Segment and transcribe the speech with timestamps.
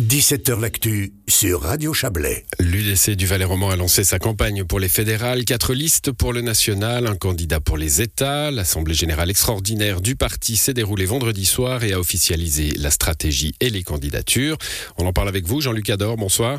[0.00, 2.44] 17h L'actu sur Radio Chablais.
[2.58, 5.44] L'UDC du Valais-Roman a lancé sa campagne pour les fédérales.
[5.44, 8.50] Quatre listes pour le national, un candidat pour les États.
[8.50, 13.70] L'Assemblée générale extraordinaire du parti s'est déroulée vendredi soir et a officialisé la stratégie et
[13.70, 14.58] les candidatures.
[14.98, 16.16] On en parle avec vous, Jean-Luc Ador.
[16.16, 16.58] Bonsoir.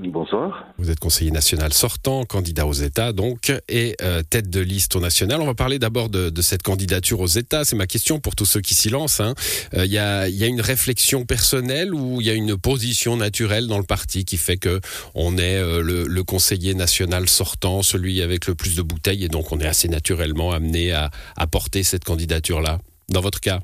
[0.00, 0.66] Bonsoir.
[0.76, 5.00] Vous êtes conseiller national sortant, candidat aux États donc, et euh, tête de liste au
[5.00, 5.40] national.
[5.40, 7.64] On va parler d'abord de, cette candidature aux États.
[7.64, 9.20] C'est ma question pour tous ceux qui s'y lancent.
[9.20, 9.34] Il hein.
[9.74, 13.84] euh, y, a, une réflexion personnelle ou il y a une position naturelle dans le
[13.84, 14.80] parti qui fait que
[15.14, 19.52] on est euh, le, conseiller national sortant, celui avec le plus de bouteilles, et donc
[19.52, 21.10] on est assez naturellement amené à,
[21.52, 22.78] porter cette candidature-là?
[23.10, 23.60] Dans votre cas?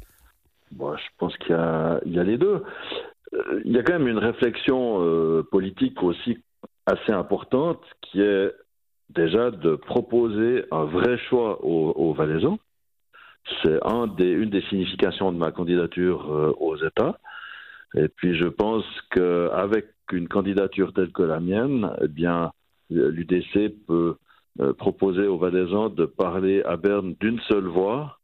[0.71, 0.87] Je
[1.19, 2.63] pense qu'il y, y a les deux.
[3.35, 6.39] Euh, il y a quand même une réflexion euh, politique aussi
[6.87, 8.53] assez importante qui est
[9.11, 12.59] déjà de proposer un vrai choix aux, aux Valaisans.
[13.63, 17.19] C'est une des significations de ma candidature euh, aux États.
[17.95, 22.53] Et puis je pense qu'avec une candidature telle que la mienne, eh bien,
[22.91, 24.17] l'UDC peut
[24.79, 28.19] proposer aux Valaisans de parler à Berne d'une seule voix,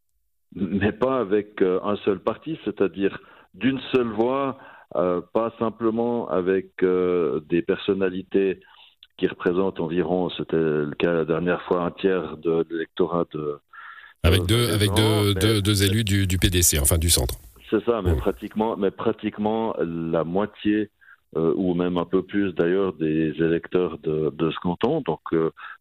[0.55, 3.19] mais pas avec un seul parti, c'est-à-dire
[3.55, 4.59] d'une seule voix
[4.95, 8.61] euh, pas simplement avec euh, des personnalités
[9.17, 13.59] qui représentent environ, c'était le cas la dernière fois, un tiers de, l'électorat de...
[14.23, 17.35] Avec, deux, avec deux, deux, élus du, du, PDC, enfin du centre.
[17.71, 20.91] C'est ça, mais, pratiquement, mais pratiquement la moitié,
[21.37, 25.01] euh, ou même un peu plus d'ailleurs, des électeurs de, de ce canton.
[25.01, 25.23] Donc,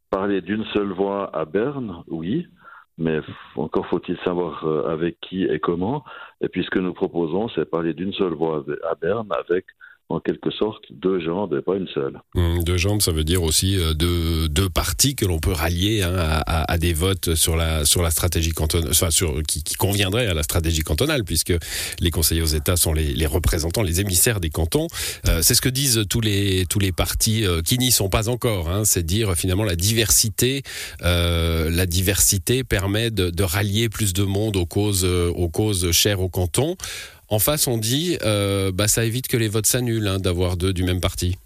[0.09, 2.47] parler d'une seule voix à Berne, oui,
[2.97, 3.19] mais
[3.55, 6.03] encore faut-il savoir euh, avec qui et comment.
[6.41, 9.65] Et puis ce que nous proposons, c'est parler d'une seule voix à Berne avec
[10.09, 12.21] en quelque sorte deux jambes et pas une seule.
[12.35, 16.03] Hum, deux jambes, ça veut dire aussi euh, deux, deux partis que l'on peut rallier
[16.03, 19.73] hein, à, à, des votes sur la, sur la stratégie cantonale, enfin, sur, qui, qui
[19.75, 21.53] conviendrait à la stratégie cantonale, puisque
[21.99, 24.87] les conseillers aux États sont les, les représentants, les émissaires des cantons.
[25.27, 28.29] Euh, c'est ce que disent tous les, tous les partis euh, qui n'y sont pas
[28.29, 28.69] encore.
[28.69, 30.61] Hein, c'est dire finalement la diversité,
[31.01, 36.29] la diversité permet de, de, rallier plus de monde aux causes, aux causes chères au
[36.29, 36.75] canton.
[37.29, 40.73] En face, on dit, euh, bah, ça évite que les votes s'annulent hein, d'avoir deux
[40.73, 41.37] du même parti.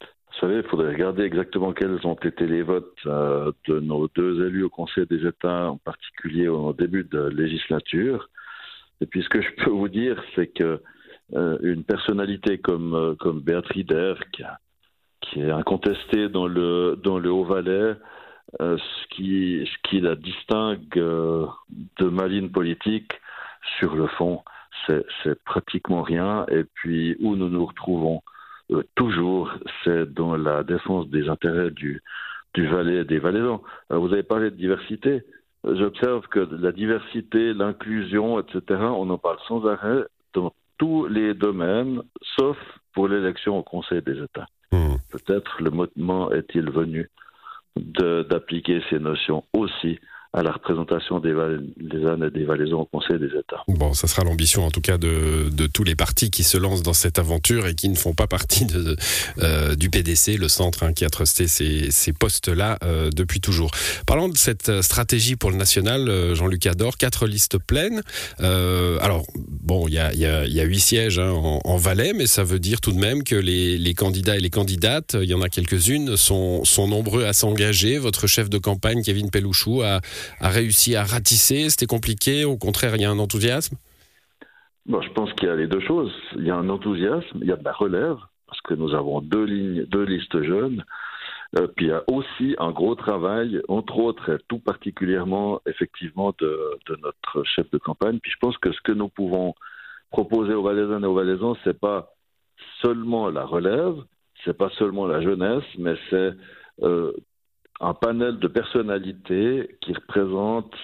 [0.00, 4.46] Vous savez, il faudrait regarder exactement quels ont été les votes euh, de nos deux
[4.46, 8.28] élus au Conseil des États, en particulier au début de la législature.
[9.00, 10.82] Et puis, ce que je peux vous dire, c'est que
[11.34, 13.84] euh, une personnalité comme, comme Béatrice
[14.32, 14.42] qui,
[15.20, 17.94] qui, est incontestée dans le, dans le Haut-Valais,
[18.58, 23.12] ce, qui, ce qui la distingue de Maline politique
[23.78, 24.42] sur le fond,
[24.86, 26.46] c'est pratiquement rien.
[26.50, 28.22] Et puis, où nous nous retrouvons
[28.70, 29.52] euh, toujours,
[29.84, 32.02] c'est dans la défense des intérêts du,
[32.54, 33.62] du Valais et des Valaisans.
[33.90, 35.22] vous avez parlé de diversité.
[35.64, 42.00] J'observe que la diversité, l'inclusion, etc., on en parle sans arrêt dans tous les domaines,
[42.38, 42.56] sauf
[42.94, 44.46] pour l'élection au Conseil des États.
[44.72, 44.96] Hmm.
[45.10, 47.10] Peut-être le moment est-il venu
[47.76, 49.98] d'appliquer ces notions aussi
[50.32, 51.34] à la représentation des,
[51.76, 53.64] des ânes et des Valaisans au Conseil des États.
[53.66, 56.82] Bon, ça sera l'ambition en tout cas de, de, tous les partis qui se lancent
[56.82, 58.96] dans cette aventure et qui ne font pas partie de,
[59.38, 63.72] euh, du PDC, le centre hein, qui a trusté ces, ces postes-là euh, depuis toujours.
[64.06, 68.02] Parlons de cette stratégie pour le national, euh, Jean-Luc Ador, quatre listes pleines.
[68.38, 72.26] alors, bon, il y a, y, y a, huit sièges hein, en, en, Valais, mais
[72.26, 75.34] ça veut dire tout de même que les, les candidats et les candidates, il y
[75.34, 77.98] en a quelques-unes, sont, sont nombreux à s'engager.
[77.98, 80.00] Votre chef de campagne, Kevin Pelouchou, a
[80.40, 83.76] a réussi à ratisser C'était compliqué Au contraire, il y a un enthousiasme?
[84.86, 86.12] Bon, Je pense qu'il y a les deux choses.
[86.36, 88.16] Il y a un enthousiasme, il y a de la relève,
[88.46, 90.84] parce que nous avons deux, lignes, deux listes jeunes.
[91.58, 96.78] Euh, puis il y a aussi un gros travail, entre autres, tout particulièrement, effectivement, de,
[96.86, 98.18] de, notre chef de campagne.
[98.20, 99.54] Puis je pense que ce que nous pouvons
[100.10, 102.14] proposer aux Valaisans et aux Valaisans, c'est pas
[102.82, 103.96] seulement la relève,
[104.44, 106.32] c'est pas seulement la jeunesse, mais c'est
[106.82, 107.12] euh,
[107.80, 110.74] un panel de personnalités qui représente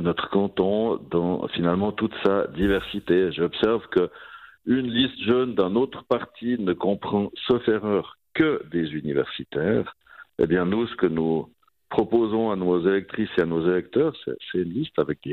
[0.00, 3.32] notre canton dans finalement toute sa diversité.
[3.32, 4.10] J'observe que
[4.66, 9.94] une liste jeune d'un autre parti ne comprend, sauf erreur, que des universitaires.
[10.38, 11.48] Eh bien, nous, ce que nous
[11.88, 15.26] proposons à nos électrices et à nos électeurs, c'est une liste avec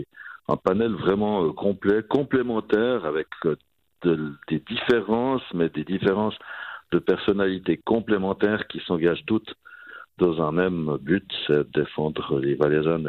[0.47, 3.55] un panel vraiment euh, complet, complémentaire, avec euh,
[4.47, 6.37] des différences, mais des différences
[6.91, 9.53] de personnalités complémentaires qui s'engagent toutes
[10.17, 13.05] dans un même but, c'est défendre les Valaisannes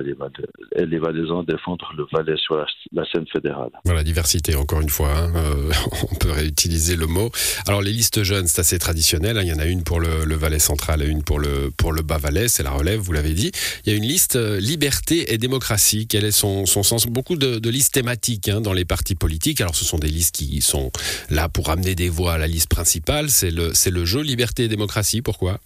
[0.77, 3.71] et les, Valaisans, défendre le Valais sur la, scène fédérale.
[3.85, 5.71] Voilà, diversité, encore une fois, hein, euh,
[6.11, 7.31] on peut réutiliser le mot.
[7.69, 9.43] Alors, les listes jeunes, c'est assez traditionnel, hein.
[9.43, 12.03] il y en a une pour le, Valais central et une pour le, pour le
[12.03, 13.53] Bas-Valais, c'est la relève, vous l'avez dit.
[13.85, 17.07] Il y a une liste euh, liberté et démocratie, quel est son, son sens?
[17.07, 20.35] Beaucoup de, de listes thématiques hein, dans les partis politiques, alors ce sont des listes
[20.35, 20.91] qui sont
[21.31, 24.69] là pour amener des voix à la liste principale, c'est le, le jeu liberté et
[24.69, 25.61] démocratie, pourquoi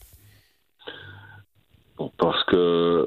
[2.18, 3.06] parce que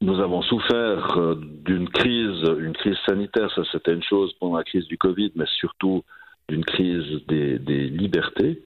[0.00, 1.34] nous avons souffert euh,
[1.64, 5.46] d'une crise, une crise sanitaire, ça c'était une chose pendant la crise du Covid, mais
[5.46, 6.04] surtout
[6.48, 7.58] d'une crise des,
[7.88, 8.62] libertés.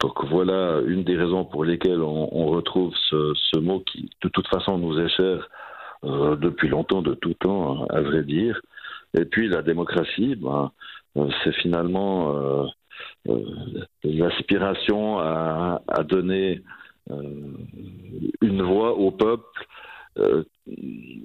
[0.00, 4.78] Donc voilà une des raisons pour lesquelles on, retrouve ce, mot qui, de toute façon,
[4.78, 5.48] nous est cher
[6.04, 8.60] euh, depuis longtemps, de tout temps, à vrai dire.
[9.18, 10.70] Et puis la démocratie, ben,
[11.16, 12.68] euh, c'est finalement
[14.04, 16.62] l'aspiration à, à, donner
[17.10, 17.22] euh,
[18.42, 19.66] une voix au peuple,
[20.18, 20.44] euh,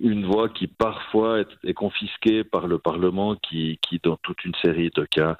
[0.02, 4.92] une voix qui parfois est, confisquée par le Parlement, qui, qui, dans toute une série
[4.96, 5.38] de cas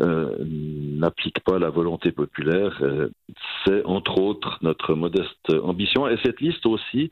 [0.00, 2.82] euh, n'applique pas la volonté populaire.
[3.64, 6.08] C'est entre autres notre modeste ambition.
[6.08, 7.10] Et cette liste aussi,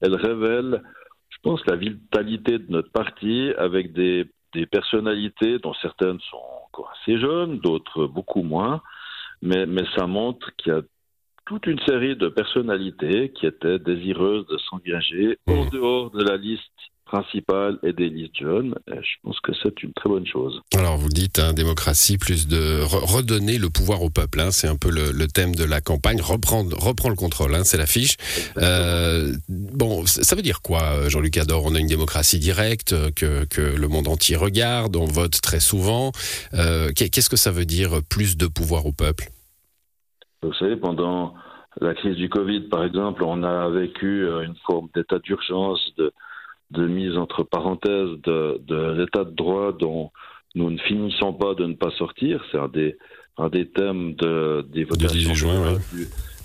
[0.00, 0.82] elle révèle,
[1.30, 6.92] je pense, la vitalité de notre parti avec des, des personnalités dont certaines sont encore
[7.00, 8.82] assez jeunes, d'autres beaucoup moins.
[9.42, 10.82] Mais, mais ça montre qu'il y a
[11.48, 15.70] toute une série de personnalités qui étaient désireuses de s'engager en mmh.
[15.70, 16.62] dehors de la liste
[17.06, 18.74] principale et des listes jeunes.
[18.86, 20.60] je pense que c'est une très bonne chose.
[20.76, 24.40] Alors vous dites, hein, démocratie, plus de redonner le pouvoir au peuple.
[24.40, 26.20] Hein, c'est un peu le, thème de la campagne.
[26.20, 28.18] Reprendre, reprendre le contrôle, hein, c'est l'affiche.
[28.58, 31.64] Euh, bon, ça veut dire quoi, Jean-Luc Ador?
[31.64, 36.12] On a une démocratie directe que, que, le monde entier regarde, on vote très souvent.
[36.52, 39.30] Euh, qu'est-ce que ça veut dire, plus de pouvoir au peuple?
[40.42, 41.34] Vous savez, pendant
[41.80, 46.12] la crise du Covid, par exemple, on a vécu euh, une forme d'état d'urgence, de,
[46.70, 50.10] de, mise entre parenthèses de, de l'état de droit dont
[50.54, 52.44] nous ne finissons pas de ne pas sortir.
[52.50, 52.96] C'est un des,
[53.36, 55.32] un des thèmes de, des votations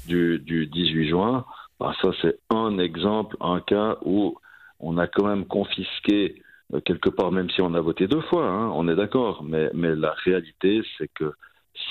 [0.07, 1.45] du, du, 18 juin.
[1.79, 4.37] Ça, c'est un exemple, un cas où
[4.79, 6.41] on a quand même confisqué
[6.73, 9.69] euh, quelque part, même si on a voté deux fois, hein, on est d'accord, mais,
[9.73, 11.33] mais la réalité, c'est que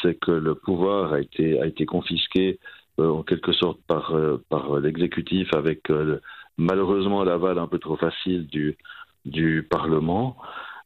[0.01, 2.59] c'est que le pouvoir a été, a été confisqué
[3.01, 6.21] euh, en quelque sorte par, euh, par l'exécutif avec euh,
[6.59, 8.77] malheureusement l'aval un peu trop facile du,
[9.25, 10.37] du Parlement.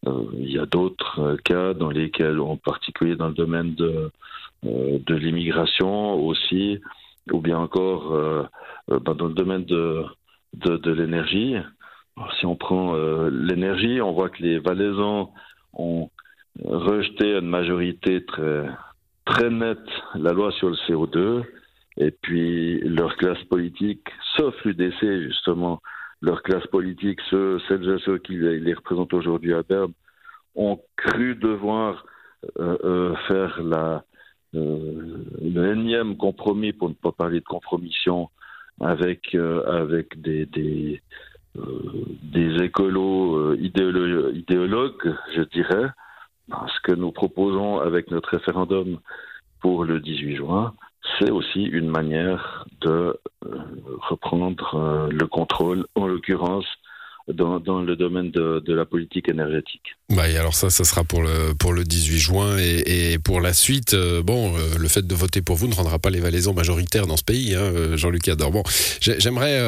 [0.06, 4.12] il y a d'autres cas dans lesquels, en particulier dans le domaine de,
[4.62, 6.80] de l'immigration aussi,
[7.32, 8.12] ou bien encore
[8.88, 10.04] ben, dans le domaine de,
[10.54, 11.56] de, de l'énergie.
[12.38, 12.94] Si on prend
[13.30, 15.32] l'énergie, on voit que les Valaisans
[15.72, 16.10] ont
[16.64, 18.66] rejeté une majorité très,
[19.26, 19.78] très nette
[20.14, 21.44] la loi sur le CO2,
[21.98, 25.82] et puis leur classe politique, sauf l'UDC justement,
[26.22, 29.92] leur classe politique, ceux, celles et ceux qui les représentent aujourd'hui à Berne,
[30.54, 32.06] ont cru devoir
[32.58, 34.04] euh, euh, faire la,
[34.54, 38.30] euh, le énième compromis, pour ne pas parler de compromission,
[38.80, 41.00] avec, avec des, des,
[41.54, 45.88] des écolos idéologues, je dirais,
[46.48, 48.98] ce que nous proposons avec notre référendum
[49.60, 50.74] pour le 18 juin,
[51.18, 53.58] c'est aussi une manière de euh,
[54.08, 56.66] reprendre euh, le contrôle, en l'occurrence
[57.32, 59.96] dans, dans, le domaine de, de, la politique énergétique.
[60.10, 63.40] Bah, et alors ça, ça sera pour le, pour le 18 juin et, et pour
[63.40, 63.94] la suite.
[63.94, 67.16] Euh, bon, le fait de voter pour vous ne rendra pas les Valaisans majoritaires dans
[67.16, 68.52] ce pays, hein, Jean-Luc Ador.
[68.52, 68.62] Bon,
[69.00, 69.60] j'aimerais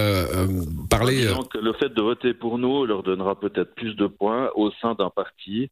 [0.89, 1.27] parler.
[1.27, 4.95] Donc, le fait de voter pour nous leur donnera peut-être plus de points au sein
[4.95, 5.69] d'un parti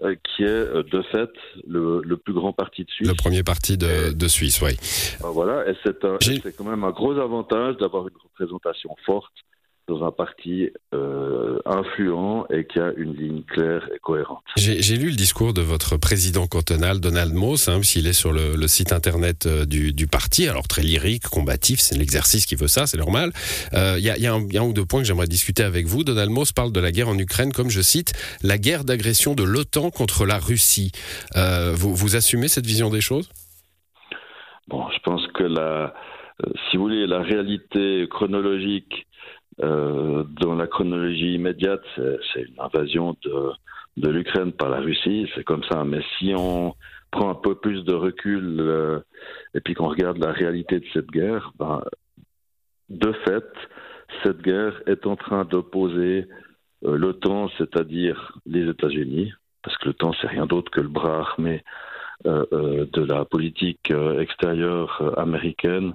[0.00, 1.30] qui est euh, de fait
[1.66, 3.08] le, plus grand parti de Suisse.
[3.08, 4.76] Le premier parti de, de Suisse, oui.
[5.20, 9.32] Ben voilà, et c'est quand même un gros avantage d'avoir une représentation forte
[9.88, 14.42] dans un parti euh, influent et qui a une ligne claire et cohérente.
[14.56, 18.66] J'ai lu le discours de votre président cantonal, Donald Moss, hein, s'il est sur le,
[18.68, 22.86] site internet euh, du, du, parti, alors très lyrique, combatif, c'est l'exercice qui veut ça,
[22.86, 23.32] c'est normal.
[23.74, 26.04] Euh, il y, a, y, a un ou deux points que j'aimerais discuter avec vous.
[26.04, 28.12] Donald Moss parle de la guerre en Ukraine comme, je cite,
[28.42, 30.92] la guerre d'agression de l'OTAN contre la Russie.
[31.34, 33.28] vous, vous assumez cette vision des choses?
[34.68, 35.92] Bon, je pense que la,
[36.70, 39.06] si vous voulez, la réalité chronologique
[39.62, 45.62] euh, dans la chronologie immédiate, c'est une invasion de, l'Ukraine par la Russie, c'est comme
[45.64, 45.84] ça.
[45.84, 46.74] Mais si on
[47.10, 49.00] prend un peu plus de recul euh,
[49.54, 51.82] et puis qu'on regarde la réalité de cette guerre, ben,
[52.88, 53.44] de fait,
[54.22, 56.26] cette guerre est en train d'opposer
[56.84, 61.62] euh, l'OTAN, c'est-à-dire les États-Unis, parce que l'OTAN c'est rien d'autre que le bras armé
[62.24, 65.92] de la politique extérieure américaine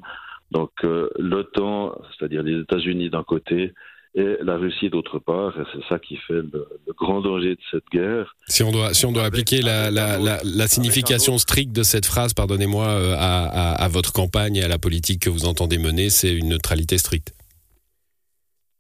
[0.52, 0.72] Donc
[1.18, 3.74] l'OTAN, c'est-à-dire les États-Unis d'un côté,
[4.18, 5.58] et la Russie d'autre part.
[5.60, 8.36] Et c'est ça qui fait le, grand danger de cette guerre.
[8.48, 12.34] Si on doit, si on doit appliquer la, la, la, signification stricte de cette phrase,
[12.34, 16.34] pardonnez-moi, euh, à, à, votre campagne et à la politique que vous entendez mener, c'est
[16.34, 17.34] une neutralité stricte.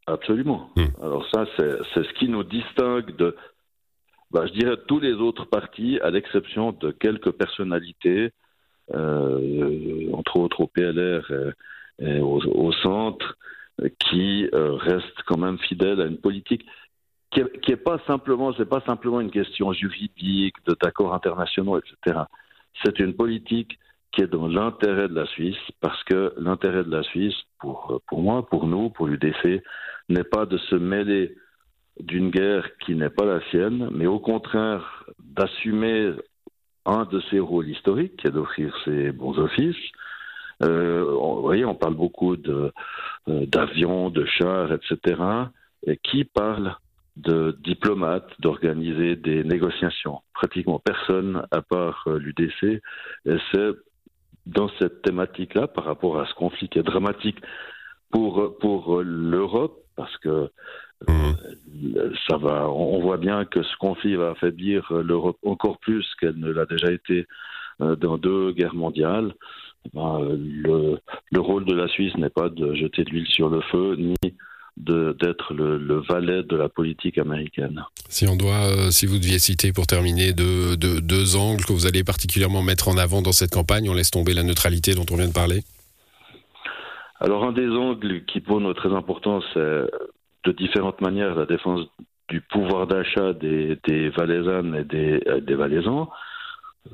[0.07, 0.71] Absolument.
[0.75, 0.87] Hmm.
[1.03, 3.35] Alors ça, c'est ce qui nous distingue de,
[4.31, 8.29] bah, je dirais, tous les autres partis, à l'exception de quelques personnalités, euh,
[8.93, 11.31] entre autres au PLR
[11.99, 13.37] et, au, centre,
[13.99, 16.65] qui euh, reste quand même fidèle à une politique
[17.31, 22.21] qui est, pas simplement, c'est pas simplement une question juridique, d'accords internationaux, etc.
[22.83, 23.77] C'est une politique
[24.11, 28.21] qui est dans l'intérêt de la Suisse, parce que l'intérêt de la Suisse, pour, pour
[28.21, 29.61] moi, pour nous, pour l'UDC,
[30.09, 31.35] n'est pas de se mêler
[31.99, 36.13] d'une guerre qui n'est pas la sienne, mais au contraire d'assumer
[36.87, 39.75] un de ses rôles historiques, qui est d'offrir ses bons offices,
[40.63, 42.71] euh, vous voyez, on parle beaucoup euh,
[43.27, 45.21] d'avions, de chars, etc.
[45.85, 46.75] Et qui parle
[47.15, 52.81] de diplomates, d'organiser des négociations Pratiquement personne, à part euh, l'UDC.
[53.25, 53.71] Et c'est
[54.45, 57.37] dans cette thématique-là, par rapport à ce conflit qui est dramatique
[58.09, 60.49] pour, pour l'Europe, parce que
[61.07, 61.33] mmh.
[62.27, 66.51] ça va, on voit bien que ce conflit va affaiblir l'Europe encore plus qu'elle ne
[66.51, 67.27] l'a déjà été
[67.79, 69.33] dans deux guerres mondiales.
[69.93, 70.99] Ben, le,
[71.31, 74.15] le, rôle de la Suisse n'est pas de jeter de l'huile sur le feu, ni
[74.77, 77.83] d'être le, le, valet de la politique américaine.
[78.09, 81.73] Si on doit, euh, si vous deviez citer pour terminer deux, deux, deux, angles que
[81.73, 85.05] vous allez particulièrement mettre en avant dans cette campagne, on laisse tomber la neutralité dont
[85.11, 85.63] on vient de parler
[87.19, 89.81] Alors un des angles qui pour nous est très important, c'est
[90.47, 91.81] de différentes manières la défense
[92.29, 96.09] du pouvoir d'achat des, des Valaisannes et des, des Valaisans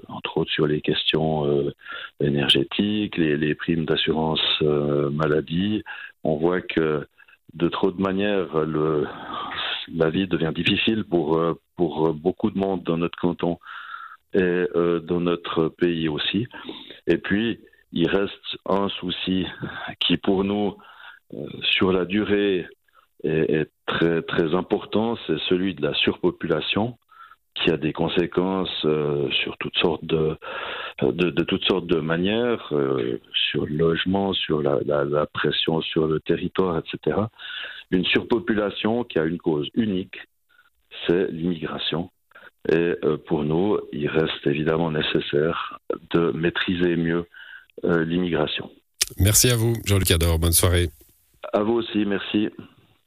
[0.08, 1.72] entre autres sur les questions euh,
[2.20, 5.84] énergétiques, les, primes d'assurance euh, maladie.
[6.24, 7.08] On voit que
[7.54, 9.08] de trop de manières, le,
[9.94, 13.60] la vie devient difficile pour, euh, pour beaucoup de monde dans notre canton
[14.36, 14.66] et
[15.04, 16.48] dans notre pays aussi.
[17.06, 17.60] Et puis,
[17.92, 19.46] il reste un souci
[20.00, 20.76] qui, pour nous,
[21.62, 22.66] sur la durée,
[23.24, 26.98] est, est très, très important, c'est celui de la surpopulation
[27.56, 30.36] qui a des conséquences euh, sur toutes sortes de,
[31.02, 35.82] de, de, toutes sortes de manières, euh, sur le logement, sur la, la, la, pression
[35.82, 37.18] sur le territoire, etc.
[37.92, 40.18] Une surpopulation qui a une cause unique,
[41.08, 42.10] c'est l'immigration.
[42.70, 45.80] Et euh, pour nous, il reste évidemment nécessaire
[46.12, 47.26] de maîtriser mieux
[47.84, 48.70] l'immigration.
[49.18, 50.38] Merci à vous, Jean-Luc Ador.
[50.38, 50.90] Bonne soirée.
[51.52, 52.50] À vous aussi, merci.